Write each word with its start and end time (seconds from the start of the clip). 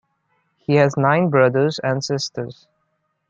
He 0.57 0.77
has 0.77 0.97
nine 0.97 1.29
brothers 1.29 1.77
and 1.77 2.03
sisters. 2.03 2.65